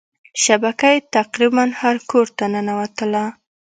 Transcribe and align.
شبکه 0.43 0.87
یې 0.95 0.99
تقريبا 1.17 1.63
هر 1.79 1.95
کورته 2.11 2.43
ننوتله. 2.53 3.23